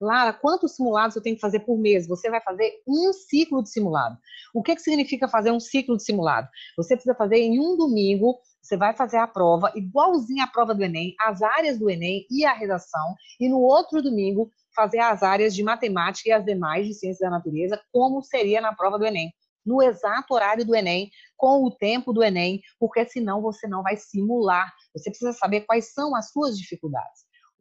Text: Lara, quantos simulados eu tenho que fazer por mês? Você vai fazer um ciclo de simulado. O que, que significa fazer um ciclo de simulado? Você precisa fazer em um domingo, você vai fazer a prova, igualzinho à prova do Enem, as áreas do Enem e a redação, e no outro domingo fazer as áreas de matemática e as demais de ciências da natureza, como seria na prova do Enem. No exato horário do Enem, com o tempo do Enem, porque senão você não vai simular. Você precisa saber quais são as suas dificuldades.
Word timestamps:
Lara, 0.00 0.32
quantos 0.32 0.76
simulados 0.76 1.16
eu 1.16 1.22
tenho 1.22 1.34
que 1.34 1.40
fazer 1.40 1.60
por 1.60 1.76
mês? 1.76 2.06
Você 2.06 2.30
vai 2.30 2.40
fazer 2.40 2.80
um 2.86 3.12
ciclo 3.12 3.62
de 3.62 3.70
simulado. 3.70 4.16
O 4.54 4.62
que, 4.62 4.76
que 4.76 4.80
significa 4.80 5.26
fazer 5.26 5.50
um 5.50 5.58
ciclo 5.58 5.96
de 5.96 6.04
simulado? 6.04 6.48
Você 6.76 6.94
precisa 6.94 7.16
fazer 7.16 7.38
em 7.38 7.58
um 7.58 7.76
domingo, 7.76 8.38
você 8.62 8.76
vai 8.76 8.94
fazer 8.94 9.16
a 9.16 9.26
prova, 9.26 9.72
igualzinho 9.74 10.44
à 10.44 10.46
prova 10.46 10.72
do 10.72 10.84
Enem, 10.84 11.14
as 11.20 11.42
áreas 11.42 11.78
do 11.78 11.90
Enem 11.90 12.24
e 12.30 12.44
a 12.44 12.52
redação, 12.52 13.14
e 13.40 13.48
no 13.48 13.60
outro 13.60 14.00
domingo 14.00 14.52
fazer 14.74 15.00
as 15.00 15.24
áreas 15.24 15.52
de 15.52 15.64
matemática 15.64 16.28
e 16.28 16.32
as 16.32 16.44
demais 16.44 16.86
de 16.86 16.94
ciências 16.94 17.28
da 17.28 17.36
natureza, 17.36 17.80
como 17.90 18.22
seria 18.22 18.60
na 18.60 18.72
prova 18.72 18.98
do 18.98 19.04
Enem. 19.04 19.32
No 19.66 19.82
exato 19.82 20.32
horário 20.32 20.64
do 20.64 20.76
Enem, 20.76 21.10
com 21.36 21.64
o 21.64 21.70
tempo 21.70 22.12
do 22.12 22.22
Enem, 22.22 22.60
porque 22.78 23.04
senão 23.04 23.42
você 23.42 23.66
não 23.66 23.82
vai 23.82 23.96
simular. 23.96 24.72
Você 24.94 25.10
precisa 25.10 25.32
saber 25.32 25.62
quais 25.62 25.92
são 25.92 26.14
as 26.14 26.30
suas 26.30 26.56
dificuldades. 26.56 27.26